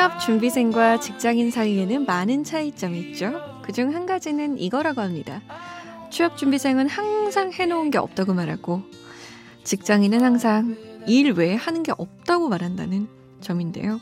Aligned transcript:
취업 0.00 0.18
준비생과 0.18 0.98
직장인 1.00 1.50
사이에는 1.50 2.06
많은 2.06 2.42
차이점이 2.42 2.98
있죠. 3.00 3.60
그중 3.60 3.94
한 3.94 4.06
가지는 4.06 4.56
이거라고 4.56 5.02
합니다. 5.02 5.42
취업 6.08 6.38
준비생은 6.38 6.88
항상 6.88 7.52
해놓은 7.52 7.90
게 7.90 7.98
없다고 7.98 8.32
말하고 8.32 8.80
직장인은 9.62 10.22
항상 10.22 10.78
일 11.06 11.32
외에 11.32 11.54
하는 11.54 11.82
게 11.82 11.92
없다고 11.94 12.48
말한다는 12.48 13.08
점인데요. 13.42 14.00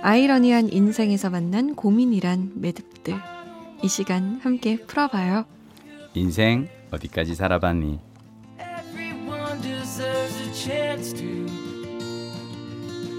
아이러니한 0.00 0.72
인생에서 0.72 1.28
만난 1.28 1.74
고민이란 1.74 2.52
매듭들. 2.54 3.14
이 3.82 3.88
시간 3.88 4.38
함께 4.44 4.76
풀어봐요. 4.76 5.44
인생 6.14 6.68
어디까지 6.92 7.34
살아봤니? 7.34 7.98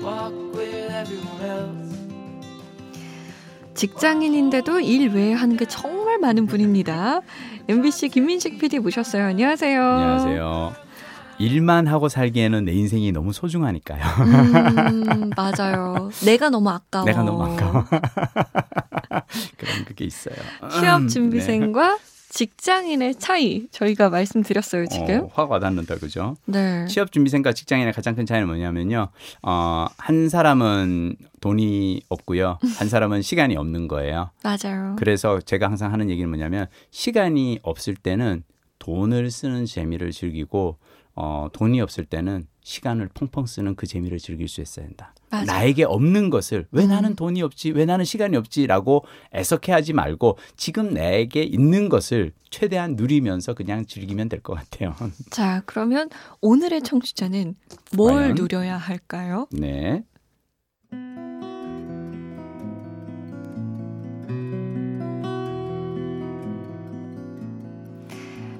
Walk 0.08 0.56
with 0.56 0.90
everyone 0.90 1.42
else. 1.42 1.87
직장인인데도 3.78 4.80
일 4.80 5.10
외에 5.14 5.34
하는 5.34 5.56
게 5.56 5.66
정말 5.66 6.18
많은 6.18 6.48
분입니다. 6.48 7.22
MBC 7.70 8.10
김민식 8.10 8.58
PD 8.58 8.80
모셨어요. 8.80 9.24
안녕하세요. 9.26 9.82
안녕하세요. 9.82 10.74
일만 11.38 11.86
하고 11.86 12.10
살기에는 12.10 12.66
내 12.66 12.72
인생이 12.74 13.12
너무 13.12 13.32
소중하니까요. 13.32 14.02
음, 14.02 15.30
맞아요. 15.38 16.10
내가 16.26 16.50
너무 16.50 16.72
아까워. 16.72 17.06
내가 17.06 17.22
너무 17.22 17.44
아까워. 17.44 17.86
그런 19.58 19.86
그게 19.86 20.06
있어요. 20.06 20.36
취업 20.80 21.04
네. 21.04 21.08
준비생과 21.08 21.98
직장인의 22.30 23.16
차이 23.16 23.68
저희가 23.72 24.10
말씀드렸어요 24.10 24.86
지금. 24.88 25.24
어, 25.24 25.30
확 25.34 25.50
와닿는다 25.50 25.96
그죠? 25.96 26.36
네. 26.46 26.86
취업 26.88 27.12
준비생과 27.12 27.54
직장인의 27.54 27.94
가장 27.94 28.16
큰 28.16 28.26
차이는 28.26 28.48
뭐냐면요. 28.48 29.10
어, 29.44 29.88
한 29.98 30.30
사람은 30.30 31.16
돈이 31.40 32.02
없고요. 32.10 32.60
한 32.78 32.90
사람은 32.90 33.22
시간이 33.22 33.56
없는 33.56 33.88
거예요. 33.88 34.32
맞아요. 34.44 34.96
그래서 34.98 35.40
제가 35.40 35.68
항상 35.68 35.94
하는 35.94 36.10
얘기는 36.10 36.28
뭐냐면 36.30 36.68
시간이 36.92 37.60
없을 37.64 37.96
때는 37.96 38.44
돈을 38.80 39.32
쓰는 39.32 39.66
재미를 39.66 40.12
즐기고 40.12 40.78
어, 41.20 41.48
돈이 41.52 41.82
없을 41.82 42.06
때는 42.06 42.46
시간을 42.64 43.10
펑펑 43.14 43.48
쓰는 43.48 43.76
그 43.76 43.88
재미를 43.88 44.20
즐길 44.20 44.48
수 44.48 44.62
있어야 44.62 44.86
한다. 44.86 45.16
맞아요. 45.32 45.46
나에게 45.46 45.84
없는 45.84 46.30
것을 46.30 46.68
왜 46.72 46.84
음. 46.84 46.90
나는 46.90 47.16
돈이 47.16 47.42
없지, 47.42 47.72
왜 47.72 47.86
나는 47.86 48.06
시간이 48.06 48.38
없지라고 48.38 49.04
애석해하지 49.34 49.94
말고 49.94 50.38
지금 50.58 50.94
나에게 50.94 51.42
있는 51.42 51.90
것을 51.90 52.34
최대한 52.52 52.96
누리면서 52.96 53.56
그냥 53.56 53.86
즐기면 53.86 54.30
될 54.30 54.42
것 54.42 54.54
같아요. 54.54 54.94
자 55.32 55.64
그러면 55.66 56.10
오늘의 56.42 56.84
청취자는 56.84 57.56
뭘 57.96 58.14
과연? 58.14 58.36
누려야 58.36 58.78
할까요? 58.78 59.48
네. 59.52 60.04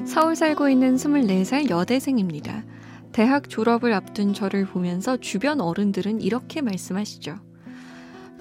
서울 0.08 0.38
살고 0.38 0.70
있는 0.70 0.96
24살 0.96 1.70
여대생입니다. 1.70 2.64
대학 3.12 3.50
졸업을 3.50 3.92
앞둔 3.92 4.34
저를 4.34 4.66
보면서 4.66 5.18
주변 5.18 5.60
어른들은 5.60 6.22
이렇게 6.22 6.62
말씀하시죠. 6.62 7.38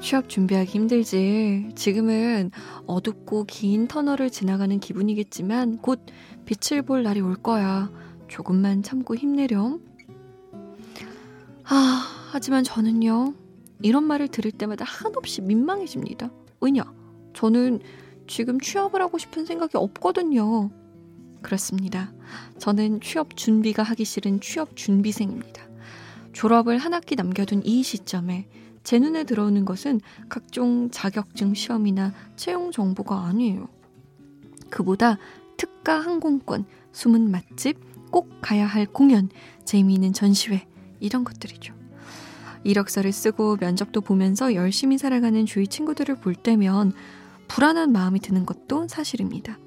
취업 0.01 0.29
준비하기 0.29 0.71
힘들지. 0.71 1.71
지금은 1.75 2.53
어둡고 2.87 3.45
긴 3.45 3.89
터널을 3.89 4.31
지나가는 4.31 4.79
기분이겠지만 4.79 5.79
곧 5.79 6.07
빛을 6.45 6.83
볼 6.83 7.03
날이 7.03 7.21
올 7.21 7.35
거야. 7.35 7.91
조금만 8.29 8.85
참고 8.85 9.17
힘내렴. 9.17 9.81
아, 11.65 12.29
하지만 12.31 12.63
저는요. 12.63 13.35
이런 13.83 14.05
말을 14.05 14.29
들을 14.29 14.53
때마다 14.53 14.85
한없이 14.87 15.43
민망해집니다. 15.43 16.31
왜냐? 16.61 16.85
저는 17.35 17.81
지금 18.29 18.61
취업을 18.61 19.03
하고 19.03 19.19
싶은 19.19 19.45
생각이 19.45 19.77
없거든요. 19.77 20.71
그렇습니다. 21.47 22.13
저는 22.59 23.01
취업 23.01 23.37
준비가 23.37 23.85
하기 23.85 24.05
싫은 24.05 24.41
취업 24.41 24.75
준비생입니다. 24.75 25.63
졸업을 26.33 26.77
한 26.79 26.93
학기 26.93 27.15
남겨둔 27.15 27.63
이 27.65 27.85
시점에 27.85 28.49
제 28.83 28.99
눈에 28.99 29.23
들어오는 29.23 29.65
것은 29.65 30.01
각종 30.29 30.91
자격증 30.91 31.55
시험이나 31.55 32.13
채용 32.35 32.73
정보가 32.73 33.27
아니에요. 33.27 33.69
그보다 34.71 35.19
특가 35.57 36.01
항공권, 36.01 36.65
숨은 36.91 37.31
맛집, 37.31 37.79
꼭 38.11 38.29
가야 38.41 38.67
할 38.67 38.85
공연, 38.85 39.29
재미있는 39.65 40.15
전시회 40.15 40.67
이런 40.99 41.23
것들이죠. 41.23 41.75
이력서를 42.65 43.13
쓰고 43.13 43.59
면접도 43.61 44.01
보면서 44.01 44.55
열심히 44.55 44.99
살아가는 44.99 45.47
주위 45.47 45.69
친구들을 45.69 46.17
볼 46.17 46.35
때면 46.35 46.93
불안한 47.47 47.93
마음이 47.93 48.19
드는 48.19 48.47
것도 48.47 48.89
사실입니다. 48.89 49.61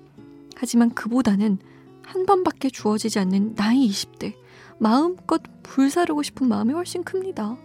하지만 0.59 0.89
그보다는 0.89 1.57
한 2.03 2.25
번밖에 2.25 2.69
주어지지 2.69 3.17
않는 3.19 3.55
나이 3.55 3.89
20대 3.89 4.33
마음껏 4.77 5.41
불사르고 5.63 6.21
싶은 6.21 6.49
마음이 6.49 6.73
훨씬 6.73 7.03
큽니다. 7.03 7.57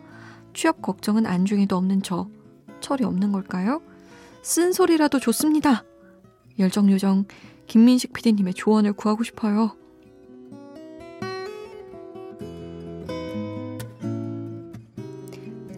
취업 0.52 0.80
걱정은 0.80 1.26
안중에도 1.26 1.76
없는 1.76 2.02
저 2.02 2.28
철이 2.80 3.02
없는 3.02 3.32
걸까요? 3.32 3.82
쓴소리라도 4.42 5.18
좋습니다. 5.18 5.82
열정요정 6.60 7.24
김민식 7.66 8.12
PD님의 8.12 8.54
조언을 8.54 8.92
구하고 8.92 9.24
싶어요. 9.24 9.76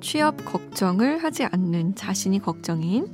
취업 0.06 0.44
걱정을 0.44 1.24
하지 1.24 1.42
않는 1.42 1.96
자신이 1.96 2.38
걱정인 2.38 3.10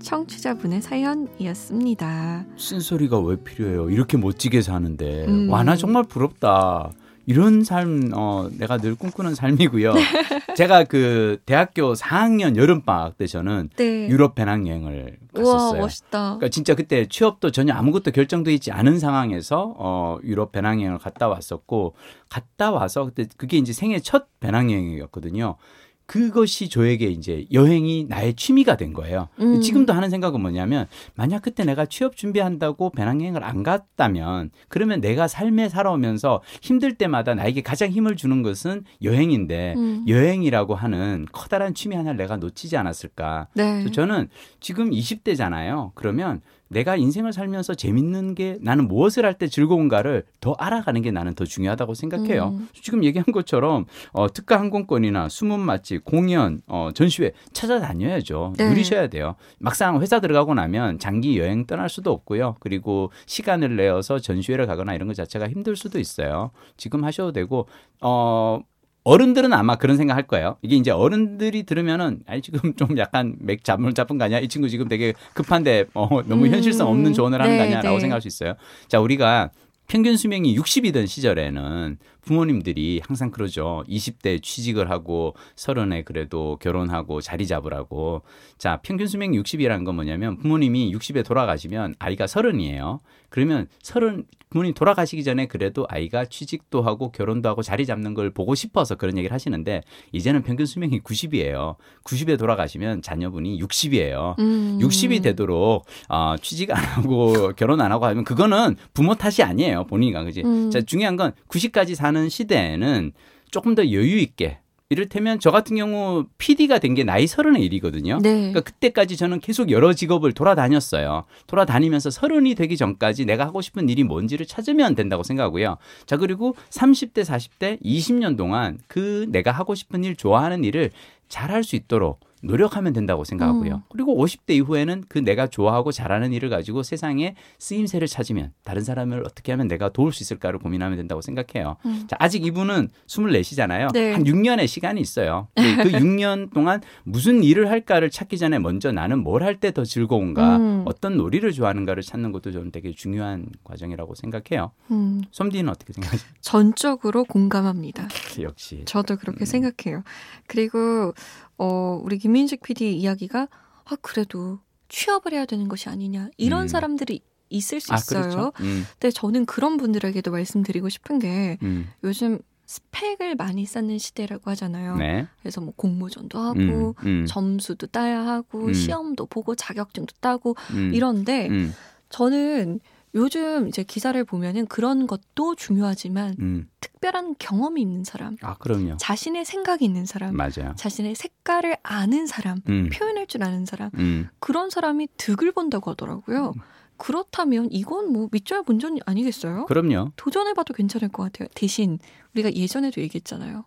청취자분의 0.00 0.80
사연이었습니다. 0.80 2.44
쓴소리가 2.56 3.18
왜 3.18 3.34
필요해요? 3.34 3.90
이렇게 3.90 4.16
멋지게 4.16 4.62
사는데. 4.62 5.24
음. 5.26 5.50
와, 5.50 5.64
나 5.64 5.74
정말 5.74 6.04
부럽다. 6.04 6.92
이런 7.26 7.64
삶, 7.64 8.12
어, 8.14 8.48
내가 8.56 8.76
늘 8.76 8.94
꿈꾸는 8.94 9.34
삶이고요. 9.34 9.92
제가 10.56 10.84
그 10.84 11.38
대학교 11.46 11.94
4학년 11.94 12.54
여름방학 12.54 13.18
때 13.18 13.26
저는 13.26 13.70
네. 13.76 14.06
유럽 14.06 14.36
배낭여행을 14.36 15.18
우와 15.34 15.52
갔었어요. 15.52 15.80
멋있다. 15.80 16.20
그러니까 16.36 16.48
진짜 16.48 16.76
그때 16.76 17.06
취업도 17.08 17.50
전혀 17.50 17.74
아무것도 17.74 18.12
결정돼 18.12 18.54
있지 18.54 18.70
않은 18.70 19.00
상황에서 19.00 19.74
어 19.76 20.18
유럽 20.22 20.52
배낭여행을 20.52 20.98
갔다 20.98 21.26
왔었고 21.26 21.94
갔다 22.30 22.70
와서 22.70 23.04
그때 23.06 23.26
그게 23.36 23.58
이제 23.58 23.72
생애 23.72 23.98
첫 23.98 24.28
배낭여행이었거든요. 24.38 25.56
그것이 26.06 26.68
저에게 26.68 27.06
이제 27.06 27.46
여행이 27.52 28.06
나의 28.08 28.34
취미가 28.34 28.76
된 28.76 28.92
거예요. 28.92 29.28
음. 29.40 29.60
지금도 29.60 29.92
하는 29.92 30.08
생각은 30.08 30.40
뭐냐면 30.40 30.86
만약 31.14 31.42
그때 31.42 31.64
내가 31.64 31.84
취업 31.86 32.16
준비한다고 32.16 32.90
배낭여행을 32.90 33.42
안 33.42 33.62
갔다면 33.62 34.50
그러면 34.68 35.00
내가 35.00 35.26
삶에 35.28 35.68
살아오면서 35.68 36.42
힘들 36.62 36.94
때마다 36.94 37.34
나에게 37.34 37.62
가장 37.62 37.90
힘을 37.90 38.16
주는 38.16 38.42
것은 38.42 38.84
여행인데 39.02 39.74
음. 39.76 40.04
여행이라고 40.06 40.74
하는 40.74 41.26
커다란 41.32 41.74
취미 41.74 41.96
하나를 41.96 42.16
내가 42.16 42.36
놓치지 42.36 42.76
않았을까. 42.76 43.48
네. 43.54 43.90
저는 43.90 44.28
지금 44.60 44.90
20대잖아요. 44.90 45.90
그러면 45.94 46.40
내가 46.68 46.96
인생을 46.96 47.32
살면서 47.32 47.74
재밌는 47.74 48.34
게 48.34 48.58
나는 48.60 48.88
무엇을 48.88 49.24
할 49.24 49.36
때 49.36 49.46
즐거운가를 49.48 50.24
더 50.40 50.52
알아가는 50.58 51.02
게 51.02 51.10
나는 51.10 51.34
더 51.34 51.44
중요하다고 51.44 51.94
생각해요. 51.94 52.56
음. 52.58 52.68
지금 52.72 53.04
얘기한 53.04 53.24
것처럼 53.32 53.84
어, 54.12 54.32
특가 54.32 54.58
항공권이나 54.58 55.28
숨은 55.28 55.60
맛집, 55.60 55.95
공연, 55.98 56.60
어, 56.66 56.90
전시회 56.94 57.32
찾아다녀야죠. 57.52 58.54
네. 58.56 58.68
누리셔야 58.68 59.08
돼요. 59.08 59.36
막상 59.58 60.00
회사 60.00 60.20
들어가고 60.20 60.54
나면 60.54 60.98
장기 60.98 61.38
여행 61.38 61.66
떠날 61.66 61.88
수도 61.88 62.12
없고요. 62.12 62.56
그리고 62.60 63.10
시간을 63.26 63.76
내어서 63.76 64.18
전시회를 64.18 64.66
가거나 64.66 64.94
이런 64.94 65.08
것 65.08 65.14
자체가 65.14 65.48
힘들 65.48 65.76
수도 65.76 65.98
있어요. 65.98 66.50
지금 66.76 67.04
하셔도 67.04 67.32
되고 67.32 67.68
어 68.00 68.60
어른들은 69.06 69.52
아마 69.52 69.76
그런 69.76 69.96
생각 69.96 70.16
할 70.16 70.24
거예요. 70.24 70.56
이게 70.62 70.74
이제 70.74 70.90
어른들이 70.90 71.62
들으면은 71.62 72.22
아니 72.26 72.42
지금 72.42 72.74
좀 72.74 72.98
약간 72.98 73.36
맥 73.38 73.62
잡을 73.62 73.92
잡은 73.92 74.18
거 74.18 74.24
아니야? 74.24 74.40
이 74.40 74.48
친구 74.48 74.68
지금 74.68 74.88
되게 74.88 75.14
급한데 75.32 75.84
어, 75.94 76.08
너무 76.26 76.46
음. 76.46 76.50
현실성 76.50 76.88
없는 76.88 77.12
조언을 77.12 77.40
하는 77.40 77.52
거 77.56 77.62
네, 77.62 77.66
아니야라고 77.68 77.96
네. 77.96 78.00
생각할 78.00 78.20
수 78.20 78.26
있어요. 78.26 78.54
자, 78.88 78.98
우리가 78.98 79.50
평균 79.86 80.16
수명이 80.16 80.56
60이던 80.56 81.06
시절에는 81.06 81.98
부모님들이 82.22 83.00
항상 83.04 83.30
그러죠. 83.30 83.84
20대 83.88 84.42
취직을 84.42 84.90
하고 84.90 85.34
서른에 85.54 86.02
그래도 86.02 86.58
결혼하고 86.60 87.20
자리 87.20 87.46
잡으라고. 87.46 88.22
자, 88.58 88.80
평균 88.82 89.06
수명이 89.06 89.38
60이라는 89.40 89.84
건 89.84 89.94
뭐냐면 89.94 90.36
부모님이 90.38 90.92
60에 90.92 91.24
돌아가시면 91.24 91.94
아이가 92.00 92.26
서른이에요. 92.26 93.00
그러면 93.28 93.68
서른 93.80 94.24
부모님 94.56 94.72
돌아가시기 94.72 95.22
전에 95.22 95.44
그래도 95.44 95.84
아이가 95.90 96.24
취직도 96.24 96.80
하고 96.80 97.12
결혼도 97.12 97.46
하고 97.46 97.60
자리 97.60 97.84
잡는 97.84 98.14
걸 98.14 98.30
보고 98.30 98.54
싶어서 98.54 98.94
그런 98.94 99.18
얘기를 99.18 99.34
하시는데 99.34 99.82
이제는 100.12 100.44
평균 100.44 100.64
수명이 100.64 101.00
90이에요. 101.00 101.76
90에 102.04 102.38
돌아가시면 102.38 103.02
자녀분이 103.02 103.60
60이에요. 103.60 104.38
음. 104.38 104.78
60이 104.80 105.22
되도록 105.22 105.84
어, 106.08 106.36
취직 106.40 106.70
안 106.70 106.82
하고 106.82 107.52
결혼 107.54 107.82
안 107.82 107.92
하고 107.92 108.06
하면 108.06 108.24
그거는 108.24 108.76
부모 108.94 109.14
탓이 109.14 109.42
아니에요. 109.42 109.84
본인이 109.84 110.12
간 110.12 110.24
거지. 110.24 110.40
음. 110.42 110.70
자, 110.70 110.80
중요한 110.80 111.16
건 111.16 111.32
90까지 111.48 111.94
사는 111.94 112.26
시대에는 112.26 113.12
조금 113.50 113.74
더 113.74 113.82
여유 113.84 114.18
있게 114.18 114.60
이를테면 114.90 115.40
저 115.40 115.50
같은 115.50 115.76
경우 115.76 116.26
PD가 116.38 116.78
된 116.78 116.96
게 116.96 117.04
나이 117.04 117.26
서른의 117.26 117.62
일이거든요. 117.64 118.18
네. 118.22 118.32
그러니까 118.34 118.60
그때까지 118.60 119.16
저는 119.18 119.40
계속 119.40 119.70
여러 119.70 119.92
직업을 119.92 120.32
돌아다녔어요. 120.32 121.24
돌아다니면서 121.46 122.08
서른이 122.10 122.54
되기 122.54 122.76
전까지 122.78 123.26
내가 123.26 123.44
하고 123.44 123.60
싶은 123.60 123.88
일이 123.90 124.02
뭔지를 124.02 124.46
찾으면 124.46 124.94
된다고 124.94 125.22
생각하고요. 125.22 125.76
자, 126.06 126.16
그리고 126.16 126.56
30대, 126.70 127.22
40대, 127.24 127.82
20년 127.82 128.38
동안 128.38 128.78
그 128.86 129.26
내가 129.28 129.50
하고 129.50 129.74
싶은 129.74 130.04
일, 130.04 130.16
좋아하는 130.16 130.64
일을 130.64 130.90
잘할 131.28 131.64
수 131.64 131.76
있도록 131.76 132.20
노력하면 132.42 132.92
된다고 132.92 133.24
생각하고요. 133.24 133.74
음. 133.76 133.80
그리고 133.88 134.16
50대 134.22 134.50
이후에는 134.56 135.04
그 135.08 135.18
내가 135.18 135.46
좋아하고 135.46 135.90
잘하는 135.92 136.32
일을 136.32 136.48
가지고 136.50 136.82
세상에 136.82 137.34
쓰임새를 137.58 138.06
찾으면 138.08 138.52
다른 138.64 138.82
사람을 138.84 139.22
어떻게 139.24 139.52
하면 139.52 139.68
내가 139.68 139.88
도울 139.88 140.12
수 140.12 140.22
있을까를 140.22 140.58
고민하면 140.58 140.96
된다고 140.98 141.20
생각해요. 141.22 141.76
음. 141.86 142.04
자, 142.08 142.16
아직 142.18 142.44
이분은 142.44 142.88
24시잖아요. 143.06 143.92
네. 143.92 144.12
한 144.12 144.24
6년의 144.24 144.66
시간이 144.66 145.00
있어요. 145.00 145.48
그 145.54 145.62
6년 145.90 146.52
동안 146.52 146.82
무슨 147.04 147.42
일을 147.42 147.70
할까를 147.70 148.10
찾기 148.10 148.38
전에 148.38 148.58
먼저 148.58 148.92
나는 148.92 149.22
뭘 149.22 149.42
할 149.42 149.56
때 149.60 149.70
더 149.70 149.84
즐거운가, 149.84 150.56
음. 150.58 150.82
어떤 150.86 151.16
놀이를 151.16 151.52
좋아하는가를 151.52 152.02
찾는 152.02 152.30
것도 152.32 152.52
저는 152.52 152.70
되게 152.70 152.92
중요한 152.92 153.46
과정이라고 153.64 154.14
생각해요. 154.14 154.72
음, 154.90 155.22
솜디는 155.30 155.68
어떻게 155.70 155.92
생각하세요? 155.92 156.30
전적으로 156.40 157.24
공감합니다. 157.24 158.08
역시. 158.40 158.82
저도 158.86 159.16
그렇게 159.16 159.42
음. 159.42 159.46
생각해요. 159.46 160.02
그리고 160.46 161.12
어, 161.58 162.00
우리 162.02 162.18
김민식 162.18 162.62
PD 162.62 162.96
이야기가 162.96 163.48
아 163.84 163.96
그래도 164.00 164.58
취업을 164.88 165.32
해야 165.32 165.44
되는 165.46 165.68
것이 165.68 165.88
아니냐 165.88 166.28
이런 166.36 166.62
음. 166.62 166.68
사람들이 166.68 167.20
있을 167.48 167.80
수 167.80 167.92
아, 167.92 167.96
있어요. 167.96 168.22
그렇죠. 168.22 168.52
음, 168.60 168.84
근데 168.98 169.10
저는 169.10 169.46
그런 169.46 169.76
분들에게도 169.76 170.30
말씀드리고 170.30 170.88
싶은 170.88 171.18
게 171.18 171.58
음. 171.62 171.88
요즘 172.02 172.40
스펙을 172.66 173.36
많이 173.36 173.64
쌓는 173.64 173.98
시대라고 173.98 174.50
하잖아요. 174.50 174.96
네. 174.96 175.26
그래서 175.40 175.60
뭐 175.60 175.72
공모전도 175.76 176.38
하고 176.38 176.58
음, 176.58 176.94
음, 177.06 177.26
점수도 177.26 177.86
따야 177.86 178.26
하고 178.26 178.66
음. 178.66 178.72
시험도 178.72 179.26
보고 179.26 179.54
자격증도 179.54 180.16
따고 180.20 180.56
음, 180.72 180.92
이런데 180.92 181.48
음, 181.48 181.72
저는 182.08 182.80
요즘 183.16 183.66
이제 183.66 183.82
기사를 183.82 184.22
보면은 184.24 184.66
그런 184.66 185.06
것도 185.06 185.54
중요하지만 185.56 186.36
음. 186.38 186.68
특별한 186.80 187.36
경험이 187.38 187.80
있는 187.80 188.04
사람, 188.04 188.36
아, 188.42 188.54
그럼요. 188.58 188.98
자신의 188.98 189.44
생각이 189.44 189.84
있는 189.84 190.04
사람, 190.04 190.36
맞아요. 190.36 190.74
자신의 190.76 191.14
색깔을 191.14 191.76
아는 191.82 192.26
사람, 192.26 192.60
음, 192.68 192.90
표현할 192.92 193.26
줄 193.26 193.42
아는 193.42 193.64
사람, 193.64 193.90
음, 193.94 194.28
그런 194.38 194.70
사람이 194.70 195.08
득을 195.16 195.52
본다고 195.52 195.90
하더라고요. 195.92 196.54
그렇다면 196.98 197.68
이건 197.70 198.12
뭐 198.12 198.28
밑져야 198.32 198.62
본전 198.62 198.98
아니겠어요? 199.04 199.66
그럼요. 199.66 200.12
도전해봐도 200.16 200.74
괜찮을 200.74 201.08
것 201.08 201.24
같아요. 201.24 201.48
대신 201.54 201.98
우리가 202.34 202.52
예전에도 202.54 203.00
얘기했잖아요. 203.00 203.64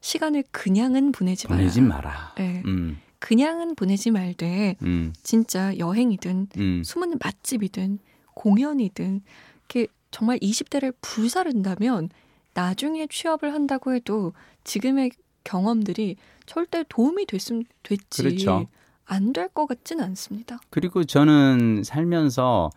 시간을 0.00 0.44
그냥은 0.50 1.12
보내지 1.12 1.48
마라. 1.48 1.58
보내지 1.58 1.80
마라. 1.80 2.34
네. 2.36 2.62
음, 2.66 2.98
그냥은 3.20 3.76
보내지 3.76 4.10
말되 4.10 4.76
음, 4.82 5.12
진짜 5.22 5.76
여행이든 5.78 6.48
음. 6.56 6.82
숨은 6.84 7.18
맛집이든 7.22 8.00
공연이든 8.34 9.22
이렇게 9.68 9.86
정말 10.10 10.38
20대를 10.38 10.94
불사른다면 11.00 12.10
나중에 12.54 13.06
취업을 13.06 13.52
한다고 13.54 13.94
해도 13.94 14.32
지금의 14.64 15.10
경험들이 15.44 16.16
절대 16.46 16.84
도움이 16.88 17.26
됐음 17.26 17.64
됐지 17.82 18.22
그렇죠. 18.22 18.66
안될 19.06 19.48
것 19.48 19.66
같진 19.66 20.00
않습니다. 20.00 20.60
그리고 20.70 21.04
저는 21.04 21.82
살면서 21.84 22.70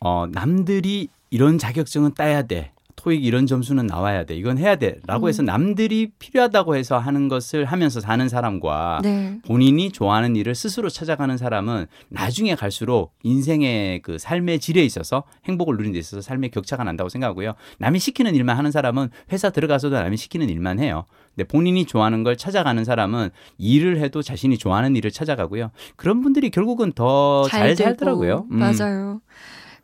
어, 0.00 0.26
남들이 0.30 1.08
이런 1.30 1.58
자격증은 1.58 2.14
따야 2.14 2.42
돼. 2.42 2.72
토익 2.98 3.24
이런 3.24 3.46
점수는 3.46 3.86
나와야 3.86 4.24
돼. 4.24 4.34
이건 4.34 4.58
해야 4.58 4.74
돼. 4.74 4.98
라고 5.06 5.26
음. 5.26 5.28
해서 5.28 5.42
남들이 5.42 6.10
필요하다고 6.18 6.74
해서 6.74 6.98
하는 6.98 7.28
것을 7.28 7.64
하면서 7.64 8.00
사는 8.00 8.28
사람과 8.28 9.00
네. 9.04 9.38
본인이 9.46 9.92
좋아하는 9.92 10.34
일을 10.34 10.56
스스로 10.56 10.88
찾아가는 10.88 11.36
사람은 11.36 11.86
나중에 12.08 12.56
갈수록 12.56 13.12
인생의 13.22 14.02
그 14.02 14.18
삶의 14.18 14.58
질에 14.58 14.84
있어서 14.84 15.22
행복을 15.44 15.76
누리는 15.76 15.92
데 15.92 16.00
있어서 16.00 16.20
삶의 16.20 16.50
격차가 16.50 16.82
난다고 16.82 17.08
생각하고요. 17.08 17.54
남이 17.78 18.00
시키는 18.00 18.34
일만 18.34 18.58
하는 18.58 18.72
사람은 18.72 19.10
회사 19.32 19.50
들어가서도 19.50 19.94
남이 19.94 20.16
시키는 20.16 20.50
일만 20.50 20.80
해요. 20.80 21.04
근데 21.36 21.46
본인이 21.46 21.84
좋아하는 21.84 22.24
걸 22.24 22.36
찾아가는 22.36 22.82
사람은 22.82 23.30
일을 23.58 24.00
해도 24.00 24.22
자신이 24.22 24.58
좋아하는 24.58 24.96
일을 24.96 25.12
찾아가고요. 25.12 25.70
그런 25.94 26.20
분들이 26.20 26.50
결국은 26.50 26.90
더 26.90 27.44
잘. 27.44 27.76
살더라고요. 27.76 28.46
음. 28.50 28.58
맞아요. 28.58 29.20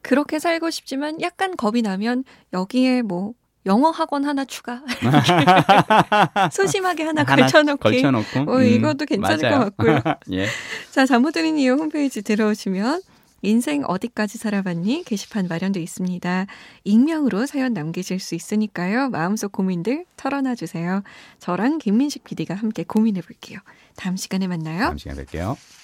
그렇게 0.05 0.39
살고 0.39 0.71
싶지만 0.71 1.21
약간 1.23 1.57
겁이 1.57 1.83
나면 1.83 2.25
여기에 2.53 3.03
뭐 3.03 3.33
영어 3.67 3.91
학원 3.91 4.27
하나 4.27 4.45
추가 4.45 4.83
소심하게 6.53 7.05
하나, 7.05 7.23
하나 7.23 7.43
걸쳐놓기 7.43 7.81
걸쳐놓고. 7.81 8.41
어, 8.53 8.57
음, 8.59 8.63
이것도 8.65 9.07
괜찮을 9.07 9.39
맞아요. 9.51 9.59
것 9.59 9.65
같고요. 9.65 10.15
예. 10.33 10.47
자, 10.91 11.07
잘못 11.07 11.33
들은 11.33 11.57
이유 11.57 11.73
홈페이지 11.73 12.21
들어오시면 12.21 13.01
인생 13.41 13.83
어디까지 13.87 14.37
살아봤니? 14.37 15.05
게시판 15.05 15.49
마련돼 15.49 15.81
있습니다. 15.81 16.47
익명으로 16.85 17.47
사연 17.47 17.73
남기실 17.73 18.21
수 18.21 18.35
있으니까요. 18.35 19.09
마음속 19.09 19.53
고민들 19.53 20.05
털어놔 20.17 20.55
주세요. 20.55 21.03
저랑 21.39 21.79
김민식 21.79 22.25
PD가 22.25 22.55
함께 22.55 22.85
고민해 22.85 23.23
볼게요. 23.23 23.59
다음 23.97 24.17
시간에 24.17 24.47
만나요. 24.47 24.81
다음 24.81 24.99
시간에 24.99 25.25
뵐게요. 25.25 25.57